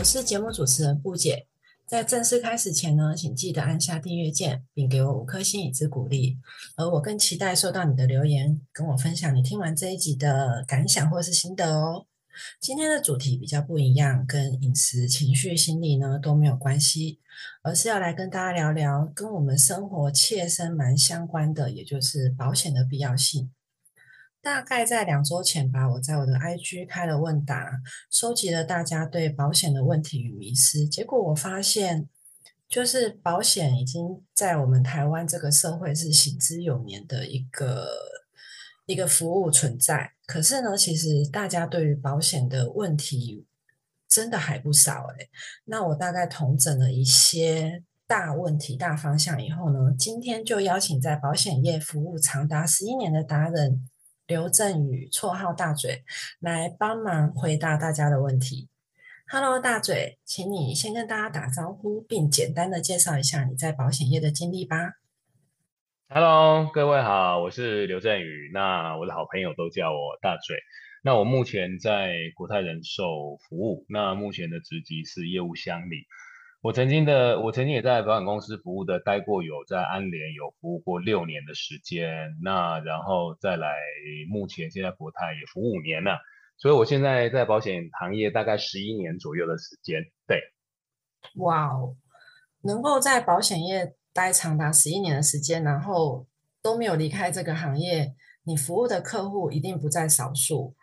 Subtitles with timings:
[0.00, 1.46] 我是节目主持人布姐。
[1.86, 6.38] 在正式开始前呢，请记得按下订阅键，并给我五颗星以资鼓励。
[6.76, 12.06] 而我更期待收到你的留言，跟我分享你听完这一集的感想或是心得哦。
[12.58, 17.20] 今天的主题比较不一样，跟饮食、情绪、心理呢都没有关系，
[17.62, 23.52] 而是要来跟大家聊聊跟我们生活切身蛮相关的，也就是保险的必要性。
[24.42, 27.78] 大概在两周前吧，我在我的 IG 开了问答，
[28.10, 30.88] 收集了大家对保险的问题与迷思。
[30.88, 32.08] 结果我发现，
[32.66, 37.86] 就是保险已经在我们台湾这个社会是行之有年的一个
[38.86, 40.12] 一个服务存在。
[40.26, 43.46] 可是呢，其实大家对于保险的问题
[44.08, 45.28] 真的还不少诶。
[45.66, 53.89] 那我大概统整了一些大问题、大方向以后呢，今天就邀请在保险业服务长达十一年的达人。
[54.30, 56.04] 刘振宇，绰号大嘴，
[56.38, 58.68] 来帮忙回答大家的问题。
[59.26, 65.00] Hello，大嘴，请你先跟大家打招呼，并简单的介绍一下你在保险业的经历吧。
[66.08, 70.56] Hello，各位好，我是刘振宇，那我的好朋友都叫我大嘴。
[71.02, 76.06] 那我目前在国泰人寿服务，那目前的职级是业务乡里。
[76.62, 83.66] 我曾经的，我曾经也在保险公司服务的，待过有在安联有服务过六年的时间，那然后再来，
[84.28, 86.18] 目前现在国泰也服务五年了，
[86.58, 90.02] 所以我现在在保险行业大概十一年左右的时间。
[90.26, 90.38] 对，
[91.36, 91.96] 哇哦，
[92.60, 96.26] 能够在保险业待长达十一年的时间，然后
[96.60, 98.14] 都没有离开这个行业，
[98.44, 100.74] 你服务的客户一定不在少数。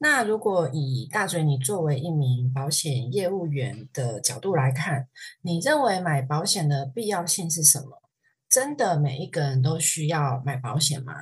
[0.00, 5.08] 那如果以大嘴你作为一名保险业务员的角度来看，
[5.42, 8.02] 你认为买保险的必要性是什么？
[8.48, 11.14] 真的每一个人都需要买保险吗？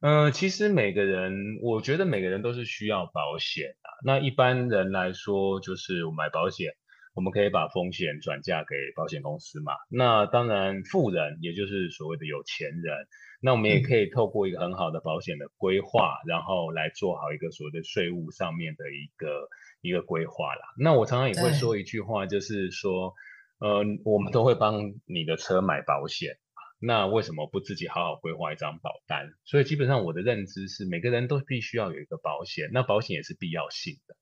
[0.00, 3.88] 呃，其实每个人，我觉得每个人都是需要保险的。
[4.04, 6.72] 那一般人来说，就是买保险，
[7.18, 9.72] 我们可以把风险转嫁给保险公司嘛。
[9.90, 12.96] 那当然，富人也就是所谓的有钱人。
[13.40, 19.48] 那我们也可以透过一个很好的保险的规划，然后来做好一个所谓的税务上面的一个
[19.80, 20.62] 一个规划啦。
[20.78, 23.12] 那我常常也会说一句话，就是说，
[23.58, 26.38] 呃，我们都会帮你的车买保险，
[26.78, 29.32] 那为什么不自己好好规划一张保单？
[29.44, 34.14] 所以基本上我的认知是，每个人都必须要有一个保险，那保险也是必要性的。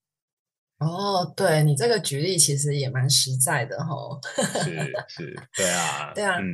[0.79, 3.95] 哦，对你这个举例其实也蛮实在的哈。
[4.63, 6.45] 是是，对啊，对啊，嗯。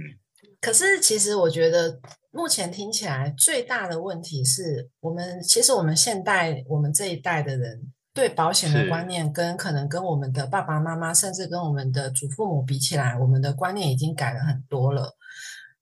[0.60, 2.00] 可是其实我觉得。
[2.34, 15.14] 目前听起来最大的问题是我们，其实我们现代我们这一代的人对保险的观念，跟可能跟我们的爸爸妈妈，甚至跟我们的祖父母比起来，我们的观念已经改了很多了。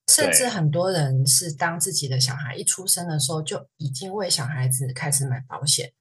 [0.08, 5.92] 甚至很多人是当自己的小孩一出生的时候，就已经为小孩子开始买保险。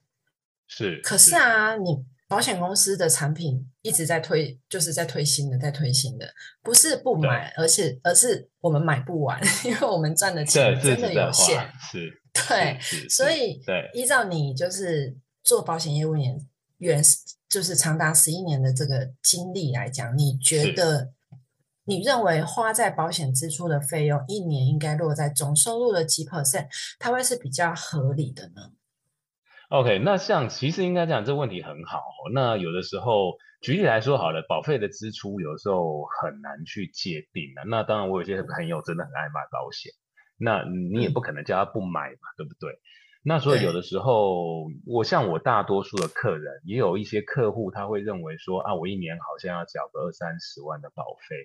[0.68, 2.04] 是，可是啊，你。
[2.30, 6.32] 保险公司的产品一直在推，就是在推新的，在推新的，
[6.62, 11.60] 不是不买，而是而是我们买不完， 因为我们赚的钱真的有限。
[11.92, 12.80] 是，对，
[13.10, 16.40] 所以对，依照你就是做保险业务员，
[16.78, 17.04] 原
[17.50, 21.12] 就是长达十一年的这个经历来讲，你觉得
[21.86, 26.68] 你认为花在保险支出的费用一年应该落在总收入的几 percent，
[27.00, 28.70] 它会是比较合理的呢
[29.70, 32.02] ？OK，那像其实应该讲这问题很好。
[32.34, 37.64] 那有的时候举例来说好了，保费的支出有的时候很难去界定的。
[37.68, 39.92] 那当然，我有些朋友真的很爱买保险，
[40.40, 42.80] 那你也不可能叫他不买嘛，对不对？
[43.22, 51.36] 那所以有的时候，我像我大多数的客人，也有一些客户他会认为说啊，我一年好像要缴个二三十万的保费，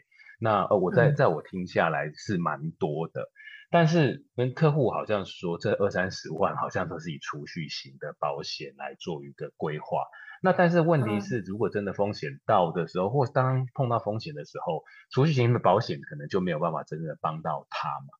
[0.41, 3.29] 那呃，我在在我听下来是蛮多的。
[3.75, 10.07] 但是跟客户好像说，这二三十万好像都是以储蓄型的保险来做一个规划。
[10.41, 18.15] 那但是问题是，如果真的风险到的时候，或当碰到风险的时候，储蓄型的保险可能就没有办法真正的帮到他嘛。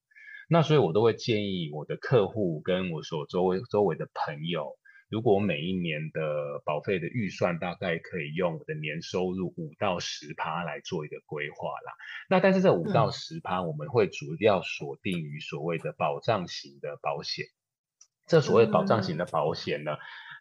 [0.49, 4.73] 那所以我都会建议我的客户跟我所周围周围的朋友。
[5.09, 11.93] 如果我每一年的保费的预算大概可以用我的年收入五到十趴来做一个规划啦，
[12.29, 17.47] 那但是这五到十趴我们会主要锁定于所谓的保障型的保险。
[18.27, 19.97] 这所谓保障型的保险呢，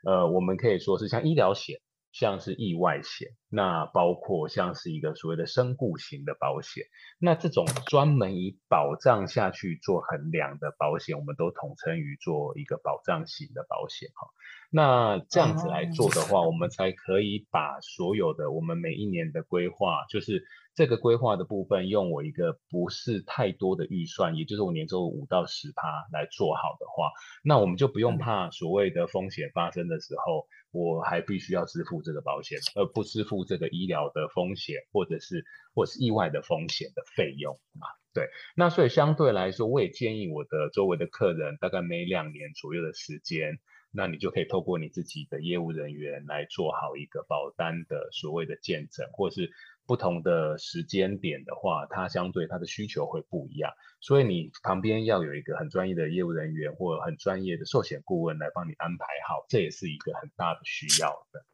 [0.06, 1.81] 呃，我们可以说是像医疗险。
[2.13, 6.86] 像是意外险，那包括像是一个所谓的身故型的保险，
[7.19, 14.27] 那这种专门以保障下去做衡量的保险，我们都统称于做一个保障型的保险哈。
[14.69, 27.11] 那这样子来做的话，我们才可以把所有的我们每一年的规划，就是这个规划的部分，用我一个不是太多的预算，也就是我年收入五到十趴来做好的话，
[27.43, 37.87] 那我们就不用怕所谓的风险发生的时候，我还必须要支付这个保险，而不支付这个医疗的风险或者是或是意外的风险的费用嘛。
[38.13, 43.59] 对，那所以相对来说，我也建议我的周围的客人，大概每两年左右的时间。
[43.95, 49.51] 那你就可以透过你自己的业务人员来做好一个保单的所谓的见证，或是
[49.85, 61.45] 不同的时间点的话，它相对它的需求会不一样，所以你旁边要有一个很专业的业务人员或很专业的寿险顾问来帮你安排好，这也是一个很大的需要的。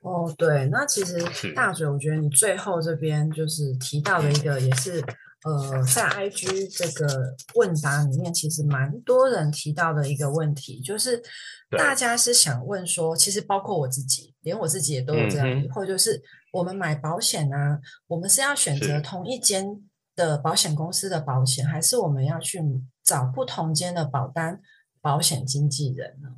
[0.00, 5.02] 哦，对，那其实大嘴，我觉得你最后这边就是提到的一个也是。
[5.44, 11.22] 呃，在 IG 这个问答里面，其实蛮多人提到的一个问题，就是
[11.68, 16.18] 大家是想问说，其实包括我自己，连我自己也都有这样疑惑，就是
[16.54, 19.66] 我们买保险啊，我们是要选择同一间
[20.14, 22.60] 的保险公司的保险，还是我们要去
[23.02, 24.60] 找不同间的保单
[25.00, 26.28] 保险经纪人呢？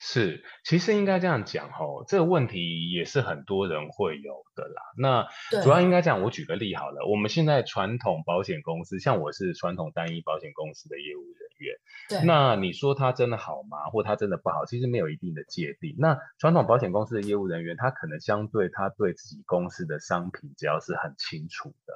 [0.00, 4.82] 是，其实应该这样讲吼，这个问题也是很多人会有的啦。
[4.96, 7.06] 那主要应该讲，我举个例好了。
[7.08, 11.76] 我们现在传统保险公司，像我是传统单一保险公司的业务人员，
[12.08, 12.24] 对。
[12.24, 13.90] 那你说他真的好吗？
[13.90, 14.64] 或他真的不好？
[14.66, 15.94] 其实没有一定的界定。
[15.98, 21.94] 那传统保险公司的业务人员，他可能相对他对自己公司的商品，只要是很清楚的。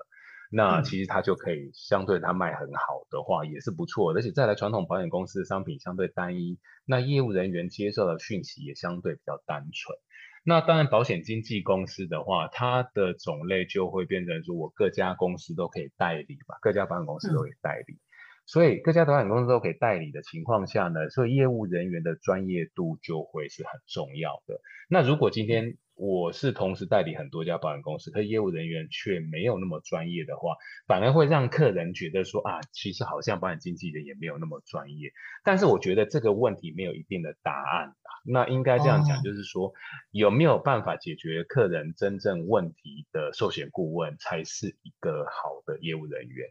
[0.55, 9.97] 那其实他就可以相对他卖很好的话也是不错，而且再来传统保险公司的商品相对单一，那业务人员接受的讯息也相对比较单纯。
[10.45, 17.99] 那当然保险经纪公司的话，它的种类就会变成说我各家公司都可以代理吧，各家保险公司都可以代理。
[18.47, 24.61] 所以各家保险公司都可以代理的情况下呢，所以业务人员的专业度就会是很重要的。
[24.89, 30.57] 那如果今天我是同时代理很多家保险公司，可业务人员却没有那么专业的话，
[30.87, 35.13] 反而会让客人觉得说啊，其实好像保险经纪人也没有那么专业。
[35.45, 38.11] 但是我觉得这个问题没有一定的答案啊。
[38.25, 39.73] 那应该这样讲，就是说
[40.11, 46.49] 有没有办法解决客人真正问题的寿险顾问，才是一个好的业务人员。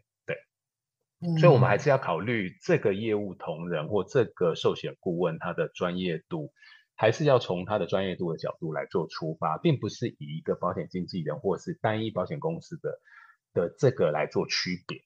[1.22, 6.52] 对，所以我们还是要考虑这个业务同仁或这个寿险顾问他的专业度。
[6.94, 13.00] 还是要从他的专业度的角度来做出发，并不是以一个保险经纪人或是单一保险公司的
[13.54, 14.98] 的这个来做区别。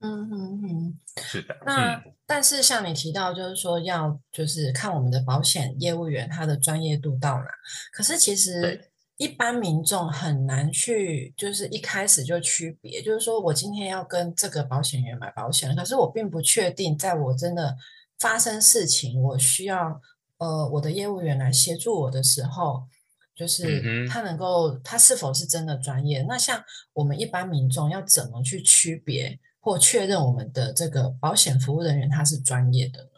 [0.00, 1.58] 嗯嗯嗯，是的。
[1.66, 7.48] 那但是像你提到，就是说要就是看我们的保险业务员他的专业度到哪。
[7.92, 8.91] 可是其实
[9.22, 13.00] 一般民众很难去，就是一开始就区别。
[13.00, 17.76] 就是说我今天要跟这个保险员买保险，可是我并不确定，在我真的
[18.18, 20.00] 发生事情，我需要。
[20.38, 22.82] 呃，我的业务员来协助我的时候，
[23.32, 26.20] 就是他能够，他是否是真的专业？
[26.28, 26.60] 那像
[26.92, 33.11] 我们一般民众要怎么去区别或确认我们的这个保险服务人员他是专业的呢？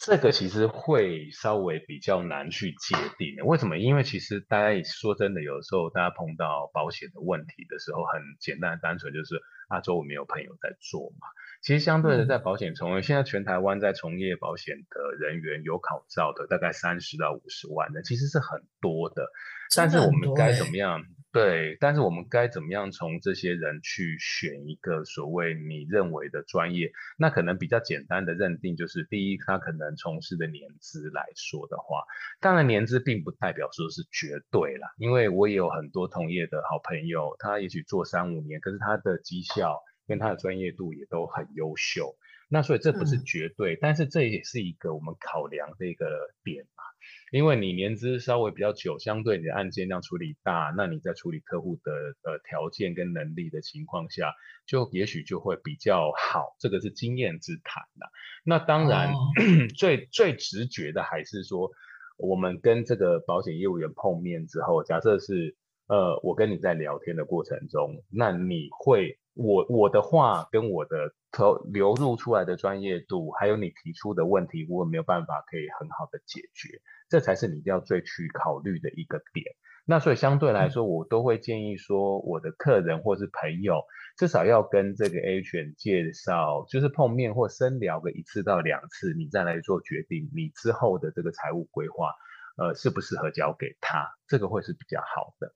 [0.00, 3.44] 这个其实会稍微比较难去界定的。
[3.44, 3.76] 为什么？
[3.76, 9.36] 因为其实大家说真的，有的时候大家碰到保险的问题的时候，很简单单纯就是
[9.68, 11.28] 啊，周围没有朋友在做嘛。
[11.60, 19.28] 其实相对的，在保险从业，现在全台湾在从业保险的人员有考照的，大概三十到五十万的，其实是很多的。
[19.76, 21.04] 但是我们该怎么样？
[21.32, 26.90] 对，但是我们该怎么样从这些人去选一个所谓你认为的专业？
[27.18, 32.04] 那可能比较简单的认定就是，第一，他可能从事的年资来说的话，
[32.40, 39.80] 当然年资并不代表说是绝对啦，因为我也有很多同业的好朋友，他也许做三五年，可是他的绩效。
[40.08, 42.16] 跟他的专业度也都很优秀，
[42.48, 46.82] 那所以这不是绝对，但是这也是一个我们考量的一个点嘛。
[47.30, 51.92] 因为你年资稍微比较久，相对你的案件量处理大，那你在处理客户的
[52.24, 54.34] 呃条件跟能力的情况下，
[54.66, 56.56] 就也许就会比较好。
[56.58, 58.08] 这个是经验之谈啦。
[58.44, 59.14] 那当然，
[59.78, 61.70] 最最直觉的还是说，
[62.18, 65.54] 我们跟这个保险业务员碰面之后，假设是
[65.86, 69.19] 呃我跟你在聊天的过程中，那你会。
[69.34, 79.46] 我我的话跟我的投流入出来的专业度，还有你提出的问题，我没有办法可以很好的解决，这才是你一定要最去考虑的一个点。
[79.86, 83.82] 那所以相对来说，我都会建议说，我的客人或是朋友，
[84.16, 92.12] 至少要跟这个 agent 介绍，就是碰面或深聊个一次到两次，你再来做决定，你之后的这个财务规划，
[92.56, 95.54] 呃，适不适合交给他，这个会是比较好的。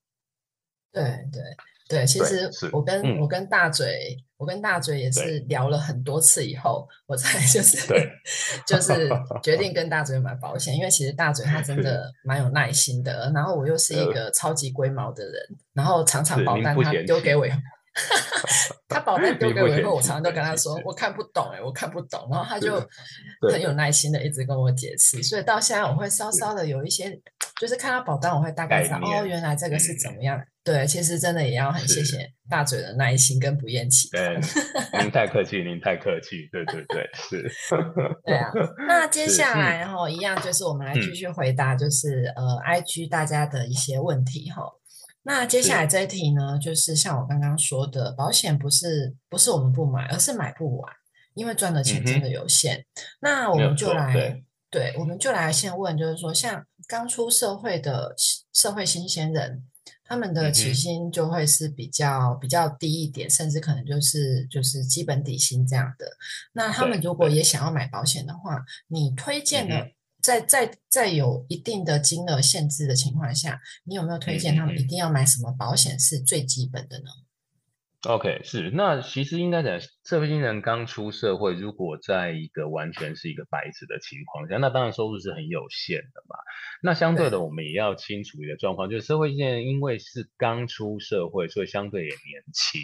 [0.91, 1.43] 对对，
[1.89, 3.21] 对，其实我跟嗯。
[3.21, 5.39] 我跟大嘴，我跟大嘴也是。
[5.49, 8.09] 聊了很多次以后，我才就是对
[8.67, 9.11] 就是。
[9.43, 15.35] 决定跟大嘴买保险，因为其实大嘴他真 的蛮有耐心的，然后我又是一个超级龟毛的人，
[15.75, 17.47] 然后常常保单他丢给我
[18.89, 22.81] 他保单丢给我以后， 我常常都跟他，说我看不懂哎、我看不懂，然后他就
[23.51, 23.61] 很。
[23.61, 27.21] 有耐心的一直跟我解释，所以到现在我会稍稍的有一些，
[27.61, 30.41] 就是看到保单我会大概知道哦，原来这个是嗯怎么样。
[30.65, 32.07] 对，其实真的也要很谢是。
[32.07, 37.43] 谢大嘴的耐心跟不厌其对烦。， 您太客气，您太客气，对对对，是。
[38.25, 38.51] 对啊，
[38.89, 39.61] 那 接是下嗯。
[39.61, 44.63] 来哈、一样就是我们来继续回答，就是、呃，IG 大家的一些问题哈、
[45.23, 50.93] 那接下来这一题呢，就是像我刚刚说的，保险不是不是我们不买，而是买不完，
[51.35, 52.85] 因为赚的钱真的有限。
[53.21, 54.45] 那我们就来对。
[54.71, 58.13] 对，我们就来先问，就是说，像刚出社会的
[58.53, 59.63] 社会新鲜人，
[60.15, 66.07] 他们的起薪就会是比较比较低一点，甚至可能就是就是基本底薪这样的。
[66.53, 69.93] 那他们如果也想要买保险的话，你推荐的嗯
[70.23, 77.11] 在在在有一定的金额限制的情况下，你有没有推荐他们一定要买什么保险是最基本的呢？
[78.07, 86.37] OK，是，那其实应该讲，社会新人刚出社会，如果在一个完全是一个白纸的情况下，那当然收入是很有限的嘛。
[86.83, 92.83] 那相对的，我们也要清楚一个状况，就是社会新人因为是刚出社会，所以相对也年轻。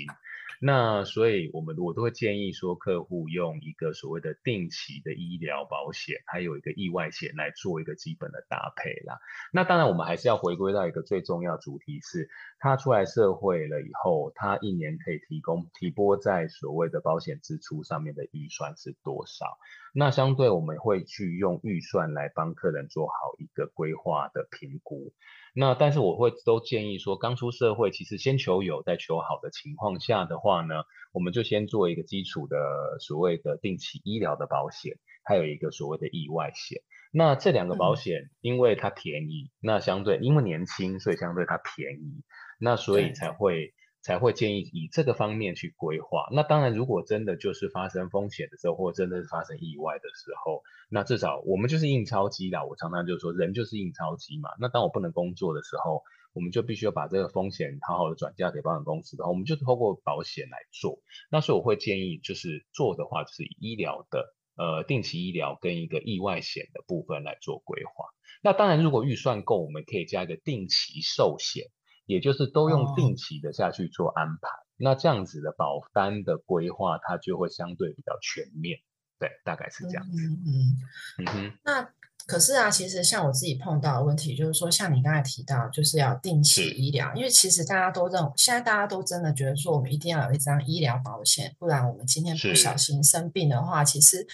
[0.63, 9.19] 那所以我们我都会建议说，客户用一个所谓的定期的医疗保险，还有一个意外险来做一个基本的搭配啦。
[9.55, 19.57] 那当然，我们还是要回归到一个最重要主题是，他出来社会了以后，他一年可以提供提拨在所谓的保险支出上面的预算是多少？
[19.95, 25.15] 那相对我们会去用预算来帮客人做好一个规划的评估。
[25.55, 30.75] 那但是我会都建议说，刚出社会，其实先求有再求好的情况下的话呢，
[31.13, 32.57] 我们就先做一个基础的
[33.01, 36.83] 所谓的定期医疗的保险，还有一个所谓的意外险。
[37.13, 37.97] 那这两个保嗯。
[37.97, 42.23] 险，因为它便宜，那相对因为年轻，所以相对它便宜，
[42.61, 46.29] 那所以才会才会建议以这个方面去规划。
[46.33, 52.65] 那当然，如果真的就是发生风险的时候，或者真的是发生意外的时候，那至少我们就是印钞机啦。
[52.65, 54.51] 我常常就说，人就是印钞机嘛。
[54.59, 56.03] 那当我不能工作的时候，
[56.33, 61.01] 我们就必须要把这个风险好好的转嫁给保险公司的话，我们就透过保险来做。
[61.31, 68.07] 那所以我会建议，就是做的话，就是医疗的呃定期医疗跟一个意外险的部分来做规划。
[68.43, 71.67] 那当然，如果预算够，我们可以加一个定期寿险，
[72.07, 74.49] 也就是都哦用定期的下去做安排。
[74.77, 78.79] 那这样子的保单的规划，它就会相对比较全面。
[79.19, 80.07] 对，大概是这样。
[80.07, 80.17] 嗯
[80.47, 80.77] 嗯。
[81.19, 81.83] 嗯哼，那
[82.31, 86.71] 可是啊，其实像我自己碰到的问题，就是说，像你刚才提到，就是要定期是。
[86.75, 94.25] 医疗，因为其实大家都认为，现在大家都真的觉得说，我们一定要有一张医疗保险，不然我们今天不小心生病的话，其实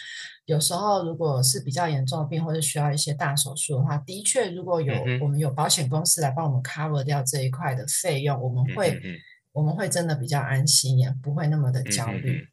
[0.45, 9.01] 有时候如果是比较严重的病，或者需要一些大手术的话，的确如果有、嗯我们有保险公司来帮我们 cover 掉这一块的费用，我们会、
[9.53, 12.47] 我们会真的比较安心，也不会那么的焦虑。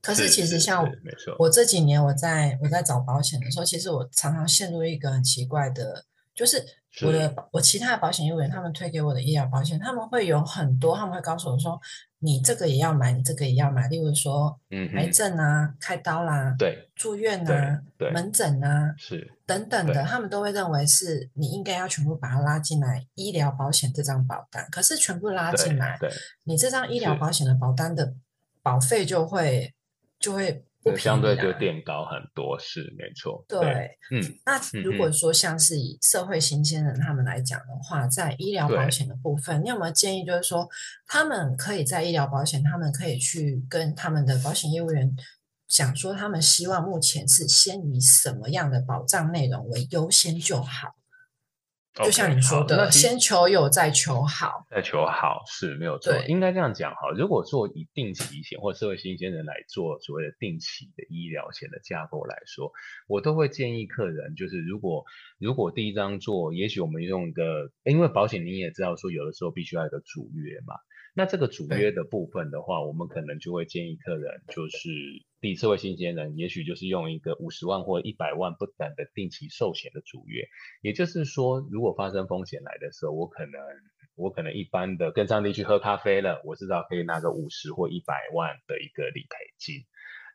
[0.00, 6.64] 可是其实像我没错，我这几年我在我在找保险的时候，其实我常常陷入一个很奇怪的，就是
[7.02, 11.80] 我的我其他的保险业务员他们推给我的医疗保险，他们会有很多，他们会告诉我说，
[12.20, 26.10] 你这个也要买，你这个也要买，例如说嗯癌，症啊、开刀啦、对，住院对啊、对门诊啊是，等等的，他们都会认为是你应该要全部把它拉进来医疗保险这张保单，可是全部拉进来，对，
[26.44, 28.14] 你这张医疗保险的保单的
[28.62, 29.72] 保费就会
[30.18, 33.44] 就会不相对就垫高很多，是没错。
[33.48, 40.68] 对，嗯，那嗯如果说像是以社会新鲜人他们来讲的话，在医疗保险的部分，你有没有建议，就是说
[41.06, 45.14] 他们可以在医疗保险，他们可以去跟他们的保险业务员
[45.66, 50.94] 讲说，他们希望目前是先以什么样的保障内容为优先就好，
[52.04, 54.66] 就像你说的，先求有再求好。
[54.70, 57.10] 再求好是没有错对，应该这样讲哈。
[57.16, 62.72] 如果做以定期险或社会新鲜人来做所谓的定期的医疗险的架构来说，
[63.06, 65.04] 我都会建议客人，就是如果
[65.38, 70.74] 如果第一张做，也许我们用一个，因为保险你也知道说，有的时候必须要有一个主约嘛。
[71.14, 74.88] 那这个主约的部分的话，我们可能就会建议客人，就是
[75.40, 80.48] 第社会新鲜人，也许就是用一个五十万或一百万不等的定期寿险的主约。
[80.82, 83.52] 也就是说，如果发生风险来的时候，我可能
[84.16, 89.84] 我可能一般的跟上帝去喝咖啡了，我至少可以拿个五十或一百万的一个理赔金。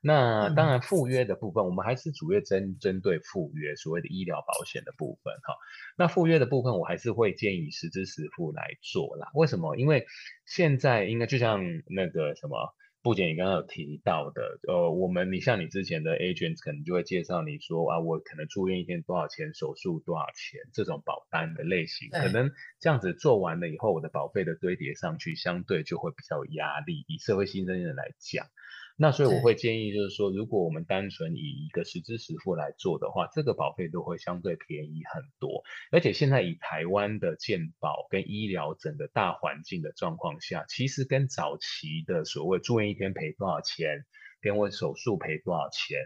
[0.01, 5.53] 那当然赴约的部分，我们还是主要针针对附约所谓的医疗保险的部分哈。
[5.97, 9.29] 那赴约的部分，我还是会建议实支实付来做啦。
[9.33, 9.75] 为什么？
[9.75, 10.05] 因为
[10.45, 12.73] 现在应该就像那个什么。
[13.03, 27.03] 不仅你刚刚有提到的，呃，我们你像你之前的 agent 可能就会介绍你说啊，我可能住院一天多少钱，手术多少钱这种保单的类型，可能这样子做完了以后，我的保费的堆叠上去，相对就会比较有压力。
[27.09, 28.47] 以社会新生人来讲。
[28.95, 35.63] 那所以我会建议，就是说，如果我们单纯以一个实支实付来做的话，这个保费都会相对便宜很多。
[35.91, 44.05] 而且现在以台湾的健保跟医疗整个大环境的状况下，其实跟早期的所谓住院一天赔多少钱，
[44.41, 45.97] 跟我手术赔多少钱，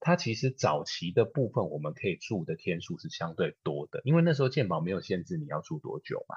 [0.00, 6.34] 它其实早期的部分我们可以住的天数是相对多的，因为那时候健保没有限制你要住多久嘛。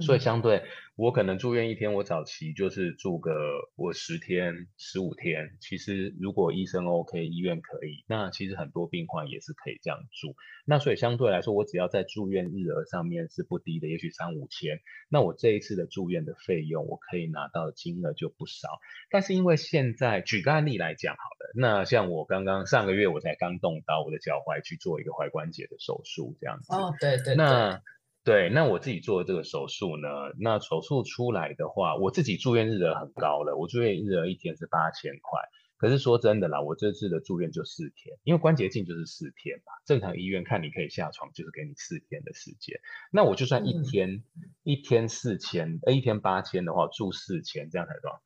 [0.00, 0.64] 所以相对，
[0.96, 3.32] 我可能住院一天，我早期就是住个
[3.76, 5.56] 我十天、十五天。
[5.60, 10.34] 其实如果医生 OK，医院可以，那其实很多病患也是可以这样住。
[10.66, 18.68] 那所以相对来说，我只要在住院日额上面是不低的，也许三五千，那我这一次的住院的费用，我可以拿到的金额就不少。
[19.10, 26.74] 但是因为现在举个案例来讲好了，那像我刚刚上个月我才刚动刀我的脚踝去做一个踝关节的手术，这样子。
[26.74, 27.34] 哦，对对。
[27.34, 27.80] 那
[28.28, 30.06] 对，那我自己做的这个手术呢，
[30.38, 35.40] 那手术出来的话，我自己住院日额很高了，我住院日额一天是八千块。
[35.78, 39.72] 可是说真的啦，我这次的住院就四天，因为关节镜就是四天嘛。
[39.86, 42.78] 正常医院看你可以下床，就是给你四天的时间。
[43.10, 44.22] 那我就算一天
[44.62, 48.20] 一天四千，呃，一天八千的话，住四千，这样才多少？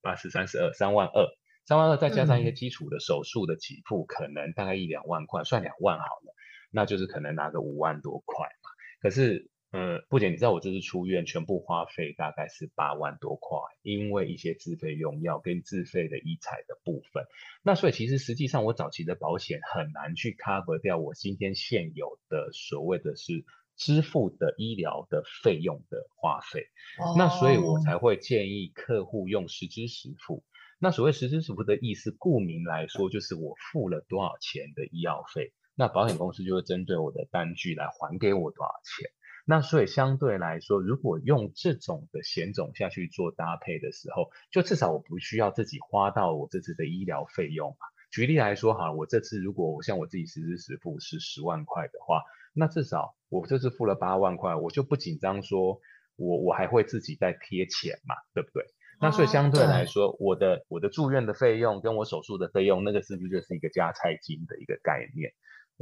[0.00, 1.26] 八十三十二，三万二，
[1.66, 6.34] 三万二再加上一些基础的手术的起付，可能大概一两万块，算两万好了，
[6.70, 8.48] 那就是可能拿个五万多块。
[9.02, 17.24] 可是，呃，不仅你知道我这次出院全部花费大概是八万多块，因为一些自费用药跟自费的医材的部分。
[17.64, 23.44] 那所以其实实际上我早期的保险很难去 cover 掉我今天现有的所谓的是
[23.76, 26.66] 支付的医疗的费用的花费。
[27.18, 30.44] 那所以我才会建议客户用实支实付。
[30.78, 35.52] 那所谓实支实付的意思，顾名来说就是我付了多少钱的医药费。
[35.74, 39.10] 那保险公司就会针对我的单据来还给我多少钱。
[39.44, 47.86] 那所以相对来说，如果用这种的险种下去做搭配的时候，就至少我不需要自己花到我这次的医疗费用嘛。
[48.12, 52.22] 举例来说哈，我这次如果我像我自己实支实付是十万块的话，
[52.54, 55.80] 那至少我这次付了八万块，我就不紧张说
[56.16, 58.62] 我我还会自己再贴钱嘛，对不对？
[59.00, 65.32] 那所以相对来说，我的我的住院的费用跟我手术的费用，那个是不是就是一个加菜金的一个概念？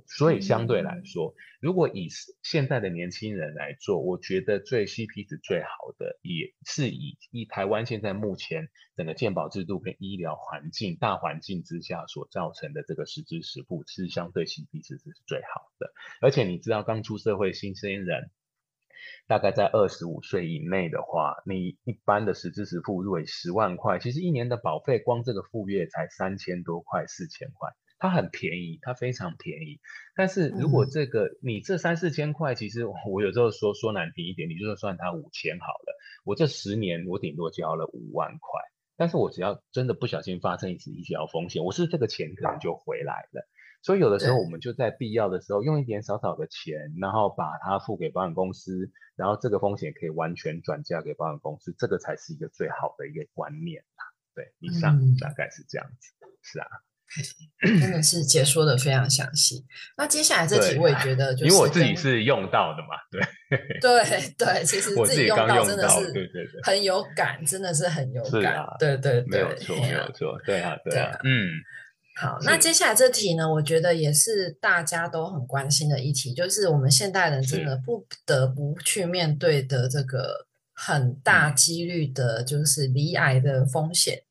[0.07, 2.09] 所以相对来说，如果以
[2.42, 15.92] 现在的年轻人来做，我觉得最 CP 值最好的，也是以以台湾现在目前整个健保制度跟医疗环境大环境之下所造成的这个实质实付，是相对 CP 值是最好的。
[16.20, 18.31] 而且你知道，刚出社会新生人，
[19.26, 27.70] 大概在二十五岁以内的话，你一般的实质实付如果十万块，其实一年的保费光这个付月才三千多块，四千块。
[28.00, 29.78] 它很便宜，它非常便宜。
[30.16, 38.60] 但是如果这个你这三四千块，其实我有时候说说难听一点，你就算它五千好了，我这十年我顶多交了五万块。
[38.96, 43.46] 但是我只要真的不小心发生一次医疗风险，我是这个钱可能就回来了。
[43.82, 54.04] 所以有的时候我们就在必要的时候用一点少少的钱，然后把它付给保险公司，然后这个风险可以完全转嫁给保险公司，这个才是一个最好的一个观念啦。
[54.34, 56.66] 对，以上大概是这样子，是啊。
[57.61, 59.64] 真的是解说的非常详细。
[59.96, 63.20] 那接下来这题我也觉得，因为我自己是用到的嘛，对
[63.81, 71.49] 对对， 其实自己用到真的是对对对，很有感，真的是很有感，对对对，没有错没有错，对啊对啊，嗯。
[72.16, 84.23] 好，那接下来这题呢，我觉得也是大家都很关心的议题，就是我们现代人真的不得不去面对的这个很大几率的，就是离癌的风险。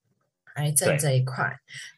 [0.55, 1.51] 癌症这一块，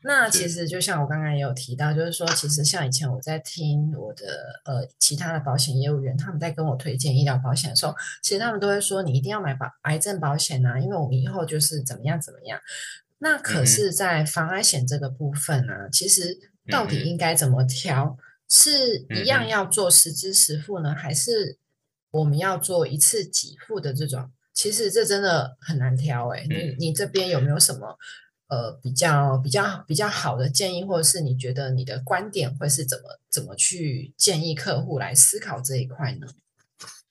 [0.04, 4.26] 那其实就像我刚刚也有提到，就是说，其实像以前我在听我的
[4.66, 12.60] 呃其他的保险业务员，他们在跟我推荐医疗保险的时候，其实他们都会说，你一定要买保癌症保险啊，因为我们以后就是怎么样怎么样。
[13.20, 16.38] 那可是，在防癌险这个部分呢，其实
[16.70, 18.18] 到底应该怎么挑？
[18.54, 21.58] 是一样要做实支实付呢，还是
[22.10, 24.30] 我们要做一次给付的这种？
[24.54, 27.98] 其实这真的很难挑哎，你你这边有没有什么？
[28.52, 36.28] 呃，比较比较比较好的建议，或者是你觉得你的观点会是怎么怎么去建议客户来思考这一块呢？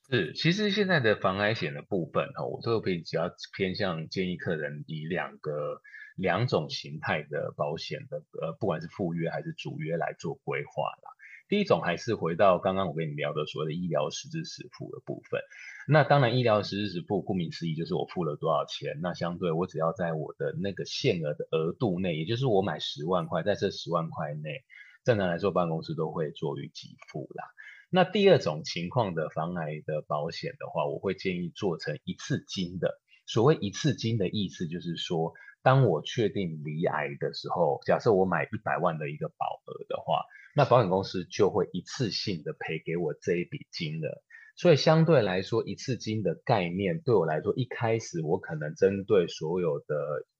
[0.07, 5.81] 是，其实现在的防癌险的部分哈，我都比较偏向建议客人以两个
[6.15, 11.09] 两种形态的保险的，呃，不管是附约还是主约来做规划啦。
[11.49, 15.41] 第一种还是回到刚刚我跟你聊的所谓的医疗实质实付的部分。
[15.87, 24.63] 那当然，医疗实质实付顾名思义就是我付了多少钱，那相对我只要在我的那个限额的额度内，也就是我买十万块，在这十万块内，
[25.03, 27.43] 正常来说，办公室都会做予给付啦。
[27.89, 32.99] 那第二种情况的防癌的保险的话，我会建议做成一次金的。
[33.25, 40.21] 所谓一次金的意思就是说，当我确定离癌的时候，假设我买一百万的一个保额的话。
[40.53, 44.09] 那保险公司就会一次性的赔给我这一笔金额，
[44.55, 49.95] 所以相对来说，一次金的概念对我来说，一开始我可能针对所有的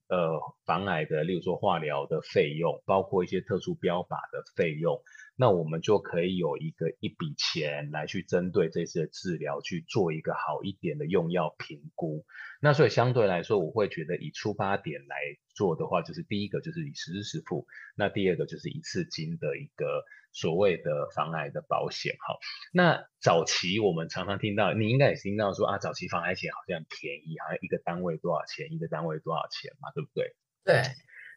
[0.10, 5.02] 呃防癌的，例如说化疗的费用，包括一些特殊标法的费用。
[5.36, 12.26] 那我们就可以有一个一笔钱来去针对这次的治疗去做一个好一点的用药评估。
[12.62, 15.18] 那所以相对来说，我会觉得以出发点来
[15.56, 17.66] 做的话，就是第一个就是以实支实付，
[17.96, 22.14] 那第二个就是一次金的一个所谓的防癌的保险。
[22.20, 22.38] 哈，
[22.72, 30.36] 那早期我们常常听到，你应该也听到说啊，早期防癌险好像便宜，好像一个单位多少钱，一个单位多少钱嘛，对不对？
[30.64, 30.84] 对。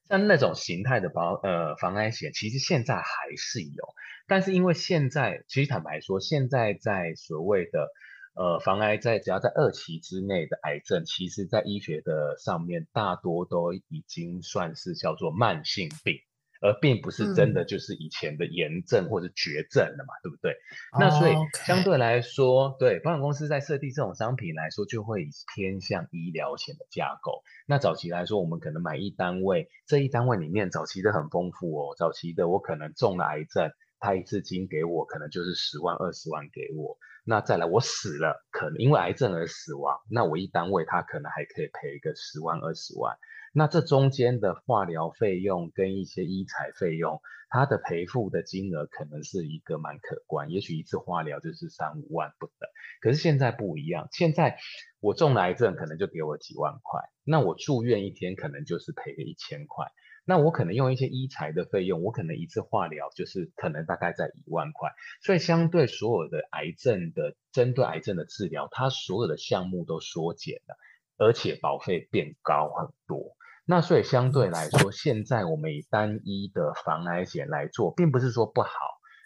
[0.09, 3.05] 像那种形态的保呃防癌险，其实现在还
[3.37, 3.95] 是有，
[4.27, 7.89] 但是因为现在其实坦白说，现在在所谓的
[8.35, 16.17] 呃防癌在只要在二期之内的癌症，其实在医学的上面大多都已经算是叫做慢性病。
[16.65, 20.57] 而并不是真的就是以前的炎症或者绝症了嘛，对不对？
[20.99, 21.35] 那所以
[21.67, 27.43] 相对来说，对保险公司在设计这种商品来说，就会偏向医疗险的架构。
[27.67, 31.95] 那早期来说，我们可能买一单位，这一单位里面早期的很丰富哦。
[31.99, 36.97] 早期的我可能中了癌症，他一次金给我可能就是十万二十万给我。
[37.27, 43.17] 那再来我死了，可能因为癌症而死亡，那我一单位他可能还可以赔个十万二十万。
[43.57, 52.69] 那这中间的化疗费用跟一些医材费用，它的赔付的金额可能是一个蛮可观，也许一次化疗就是三五万不等。
[53.01, 54.59] 可是现在不一样，现在
[54.99, 59.87] 我中了癌症可能就给我几万块，那我住院一天可能就是赔个一千块，
[60.25, 64.91] 那我可能用一些医材的费用，我可能一次化疗就是可能大概在一万块，
[65.23, 70.77] 所以相对所有的癌症的针对癌症的治疗，它所有的项目都缩减了，
[71.19, 73.37] 而且保费变高很多。
[73.67, 78.71] 那所以相对来说，现在我们以单一的防癌险来做，并不是说不好，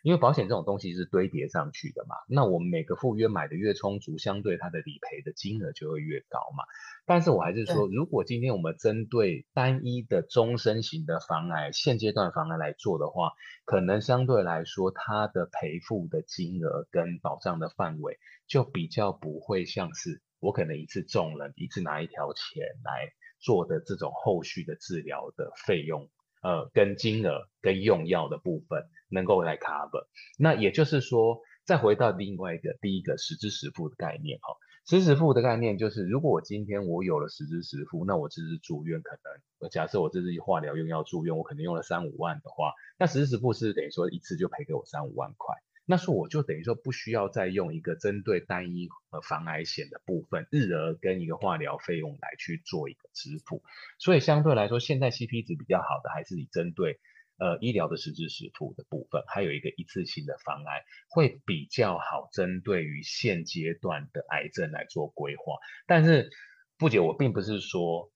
[0.04, 2.14] 因为保险这种东西是堆叠上去的嘛。
[2.28, 6.62] 那我们每个赴约买的越充足，相对它的理赔的金额就会越高嘛。
[7.04, 13.32] 但是我还是说，如果今天我们针对单一的终身型的防癌，现阶段防癌来做的话，
[13.64, 23.10] 可能相对来说，它的赔付的金额跟保障的范围，就比较不会像是我可能一次中了，一次拿一条钱来。
[23.38, 26.08] 做的这种后续的治疗的费用，
[26.42, 30.06] 呃，跟金额跟用药的部分能够来 cover。
[30.38, 34.54] 那也就是说，再回到另外一个第一个实支实付的概念哈，
[34.86, 39.18] 实支实付的概念就是，如果我今天我有了实支实付，那我这次住院可
[39.60, 45.54] 能，假设我这次化疗用药住院，我可能用了三五万的话，那实支实付是等于说一次就赔给我三五万块。
[45.90, 53.62] 那是我就等于说不需要再用一个针对单一呃防癌险的部分日额跟一个化疗费用来去做一个支付，
[53.98, 57.00] 所以相对来说，现在 CP 值比较好的还是以针对
[57.38, 65.54] 呃医疗的实质实付的部分，还有一个一次性的防癌会比较好，针对于现阶段的癌症来做规划。
[65.86, 66.28] 但是
[66.76, 68.12] 不姐，我并不是说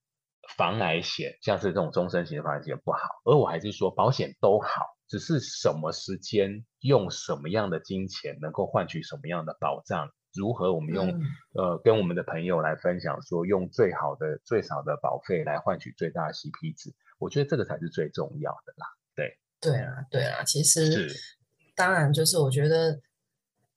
[0.55, 4.92] 防癌险像是这种终身型的防癌险不好，而我还是说保险都好。
[5.07, 10.09] 只是什么时间用什么样的金钱能够换取什么样的保障？
[10.33, 11.21] 如何我们用
[11.53, 16.91] 呃跟我们的朋友来分享，说用最好的最少的保费来换取最大的 CP 值？
[17.19, 18.87] 我觉得这个才是最重要的啦。
[19.15, 21.07] 对，对啊，对啊，其实
[21.75, 22.99] 当然就是我觉得，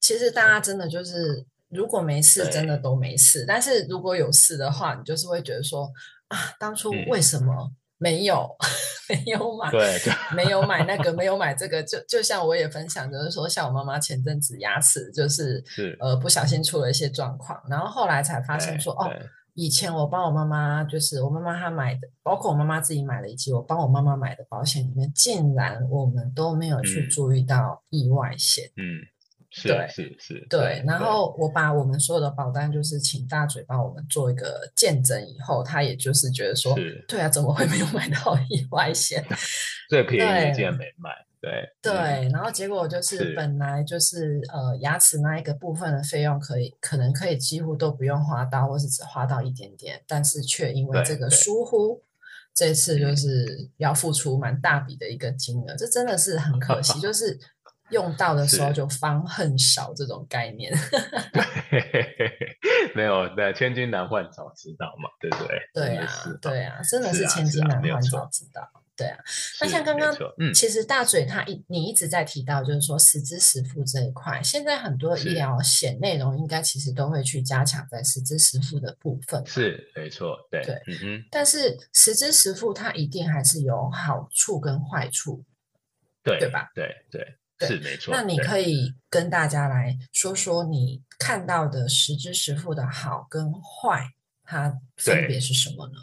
[0.00, 5.92] 其实大家真的就是如果没事，真的都没事；但是如果有事的话，你就是会觉得说
[6.28, 7.70] 啊，当初为什么？
[7.98, 8.48] 没有，
[9.08, 9.98] 没有买，对，
[10.34, 15.96] 没有买那个，没有买这个，就就像我也分享，就是说，像我妈妈前阵子牙齿就是是。
[16.00, 19.10] 呃不小心出了一些状况，然后后来才发现说，哦，
[19.54, 29.00] 以前我帮我妈妈，就是我妈妈她买的，包括我妈妈自己买的，以及我帮我妈妈买的保险里面，竟然我们都没有去注意到意外险，嗯。
[29.00, 29.15] 对，
[29.88, 30.82] 是是，对。
[30.86, 36.74] 然后我把我们所有的保单，就是请大嘴帮我们做一个见证，以后他也就是觉得说，
[37.08, 39.24] 对啊，怎么会没有买到意外险？
[39.88, 41.10] 最便宜竟然没买。
[41.38, 52.02] 对对，嗯然后结果就是是本来就是呃牙齿那一个部分的费用可以可能可以几乎都不用花到，或是只花到一点点，但是却因为对这个疏忽，
[52.52, 57.38] 这次就嗯是要付出蛮大笔的一个金额，这真的是很可惜，就是
[57.90, 60.72] 用到的时候就方恨少这种概念。
[62.94, 65.60] 没有，对，千金难换早知道嘛，对不对？
[65.74, 66.08] 对啊
[66.40, 68.62] 对啊，真的是千金难换早知道。
[68.96, 69.18] 对啊，
[69.60, 79.44] 那像刚刚，嗯，其实大嘴他一你一直在提到，就是说实支实付这一块，现在很多医是疗险内容应该其实都会去加强在实支实付的部分。
[79.46, 85.44] 是没错，对，对嗯哼，但是实支实付它一定还是有好处跟坏处。
[86.22, 86.70] 对，对吧？
[86.74, 88.12] 对对，对是没错。
[88.12, 94.10] 那你可以跟大家来说说你看到的实支实付的好跟坏，
[94.44, 95.94] 它分对别是什么呢？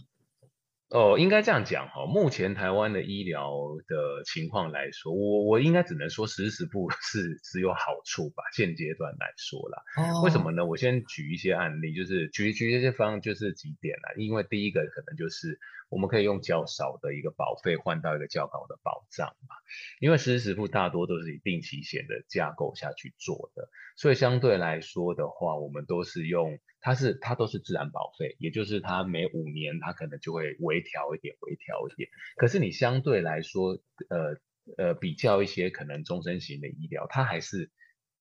[0.89, 3.50] 哦，应该这样讲哈、目前台湾的医疗
[3.88, 9.82] 的情况来说，我我应该只能说实时部 是只有好处吧，现阶段来说啦。
[9.98, 10.63] 哦，为什么呢？
[10.63, 14.13] 我先举一些案例，就是举举一些方，就是几点啦。
[14.18, 15.60] 因为第一个可能就是
[15.94, 19.56] 我们可以用较少的一个保费换到一个较高的保障嘛。
[20.00, 32.10] 因为实时付大多都是以定期险的架构下去做的，所以相对来说的话，我们都是用它是它都是自然保费，也就是它每五年它可能就会微调一点，微调一点。
[32.38, 33.78] 可是你相对来说，
[34.10, 34.36] 呃
[34.78, 37.70] 呃，比较一些可能终身型的医疗，它还是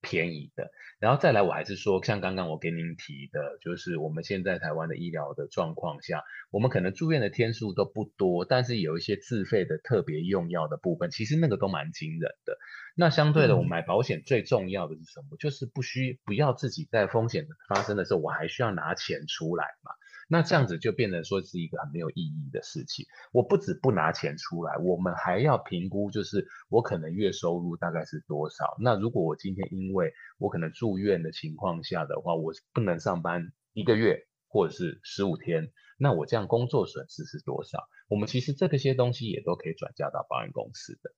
[0.03, 0.71] 便宜的。
[0.99, 12.59] 然后再来，我还是说，像刚刚我给您提的，就是我们现在台湾的医疗的状况下，我们可能住院的天数都不多，但是有一些自费的特别用药的部分，其实那个都蛮惊人的。
[12.95, 15.37] 那相对的，我嗯买保险最重要的是什么？
[15.39, 19.93] 就是不需不要自己在风险发生的时候，我还需要拿钱出来嘛。
[20.33, 23.05] 那这样子就变成说是一个很没有意义的事情。
[23.33, 28.75] 我不止不拿钱出来，我们还要评估，就是我可能月收入大概是多少。
[28.81, 37.87] 那如果我今天因为我可能住院的情况下的话，我不能上班一个月或者是十五天，那我这样工作损失是多少？
[38.09, 41.13] 我们其实这个些东西也都可以转嫁到保险公司的。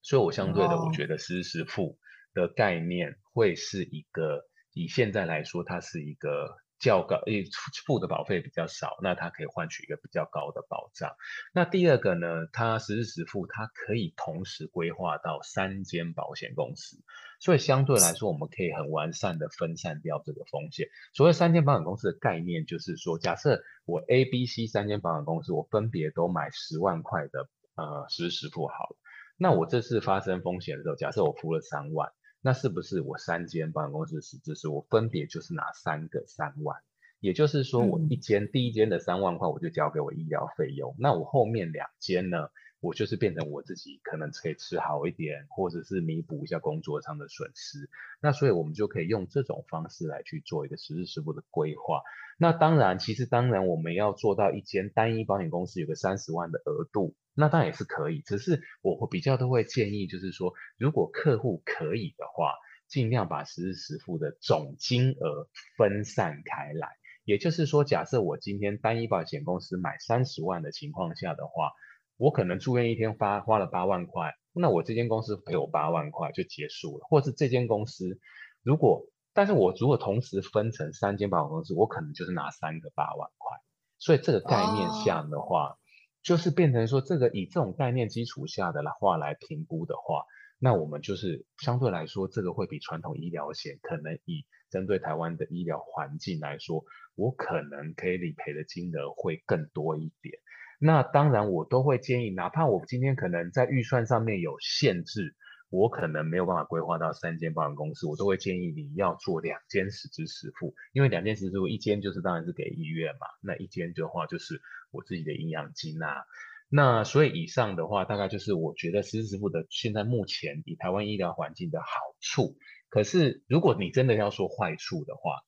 [0.00, 1.98] 所以我相对的，哦我觉得实时付
[2.32, 7.44] 的概念会是一个，以现在来说，它是一个较高，因为
[7.86, 11.12] 付的保费比较少，那它可以换取一个比较高的保障。
[11.52, 16.98] 那第二个呢，它实时实付，它可以同时规划到三间保险公司，
[17.40, 20.88] 所以相对来说，我们可以很完善的分散掉这个风险。
[21.12, 28.96] 所谓三间保险公司的概念，就是说，假设我 A、B、C 三间保险公司，我分别都买十万块的呃实时付好了。
[29.36, 32.12] 那我这次发生风险的时候，假设我付了三万，
[32.46, 36.76] 那是不是我三间保险公室实质是我分别就是拿三个三万？
[37.20, 42.50] 也就是说，我一嗯间、第一间的三万块我就交给我医疗费用，那我后面两间呢，
[42.84, 47.88] 我就是变成我自己可能可以吃好一点，或者是弥补一下工作上的损失。
[48.20, 52.02] 那所以我们就可以用这种方式来去做一个实时实付的规划。
[52.38, 58.20] 那当然，其实当然我们要做到一间单一保险公司有个三十万的额度，那当然也是可以。
[58.20, 62.52] 只是我会比较都会建议，就是说，如果客户可以的话，
[62.86, 66.88] 尽量把实时实付的总金额分散开来。
[67.24, 71.72] 也就是说，假设我今天单一保险公司买三十万的情况下的话，
[72.16, 78.18] 我可能住院一天花花了八万块，那我这间公司赔我八万块就结束了，或是这间公司
[78.62, 83.58] 如果，但是我如果同时分成三间保险公司，我可能就是拿三个八万块，
[83.98, 85.76] 所以这个概念下的话，
[86.22, 90.24] 就是变成说这个以这种概念基础下的话来评估的话，
[90.58, 96.84] 那我们就是相对来说，这个会比传统医疗险可能以针对台湾的医疗环境来说，
[97.16, 100.38] 我可能可以理赔的金额会更多一点。
[100.86, 105.34] 那当然，我都会建议，哪怕我今天可能在预算上面有限制，
[105.70, 116.26] 我可能没有办法规划到三间保险公司，我都会建议你要做两间实支实付，因为两间实支付，一间就是当然是给医院嘛，那一间的话就是我自己的营养金啊。
[116.68, 121.86] 那所以以上的话，大概就是我觉得实支付的现在目前以台湾医疗环境的好
[122.20, 122.58] 处。
[122.90, 125.40] 可是如果你真的要说坏处的话，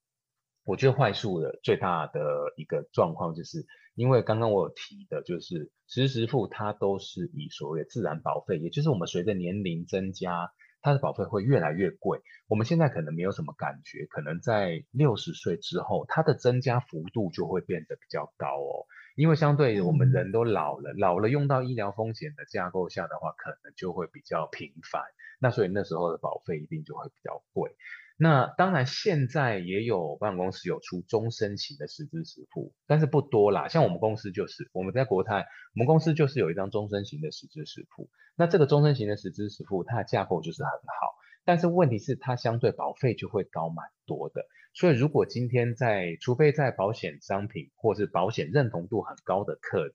[0.66, 2.20] 我觉得坏处的最大的
[2.56, 10.50] 一个状况，就是因为刚刚我有提的，就是实时付它都是以所谓的自然保费，也就是我们随着年龄增加，
[10.82, 12.20] 它的保费会越来越贵。
[12.48, 18.86] 我们现在可能没有什么感觉，可能在六十岁之后，它的增加幅度就会变得比较高哦。
[19.14, 25.02] 因为相对我们人都老了，老了用到医疗风险的架构下的话，可能就会比较频繁。
[25.38, 27.70] 那所以那时候的保费一定就会比较贵。
[28.18, 33.68] 那当然，现在也有保险公司有出终身型的实支实付，但是不多啦。
[33.68, 38.08] 像我们公司就是，我们在国泰，我们公司就是有一张终身型的实支实付。
[38.34, 44.46] 那这个终身型的实支实付，它的架构就是很好，但是问题是它相对保费就会高蛮多的。
[44.72, 49.92] 所以如果今天在，除非在保险商品或是保险认同度很高的客人。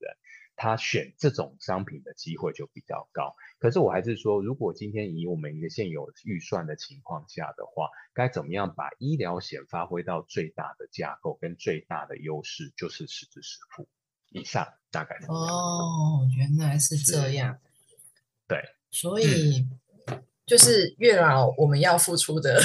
[0.61, 13.87] 他选这种商品的机会就比较高，可是我还是说，如果今天以我们一个现有预算的情况下的话，该怎么样把医疗险发挥到最大的架构跟最大的优势，就是实支实付。
[14.29, 17.57] 以上，大概是哦，原来是这样，
[18.47, 19.67] 对，所以
[20.45, 22.61] 就是月老我们要付出的。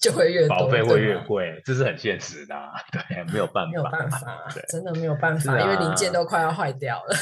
[0.00, 2.54] 就会越保费会越贵，这是很现实的，
[2.92, 7.16] 对，没有办法，没有办法， 真的没有办法，因为零件都快要坏掉了。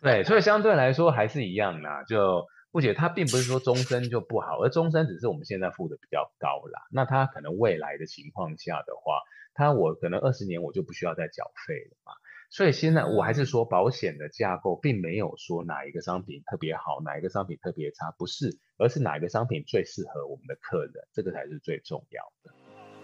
[0.00, 6.80] 对，所以相对来说还是一样啦，就不解它并不是说终身就不好，而终身只是我们现在付的比较高啦。
[6.90, 9.20] 那它可能未来的情况下的话，
[9.54, 12.12] 它我可能二十年我就不需要再缴费了嘛。
[12.50, 22.54] 所以现在我还是说，保险的架构并没有说哪一个商品特别好，哪一个商品特别差，不是，而是哪一个商品最适合我们的客人，这个才是最重要的。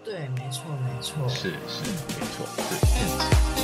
[0.03, 3.54] 对，没错，没错，是是，没错，是。